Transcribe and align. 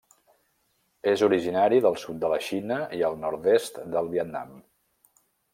És 1.11 1.23
originari 1.27 1.83
del 1.87 1.99
sud 2.05 2.19
de 2.25 2.33
la 2.35 2.41
Xina 2.47 2.81
i 3.01 3.05
el 3.11 3.21
nord-est 3.27 3.81
del 3.97 4.13
Vietnam. 4.17 4.61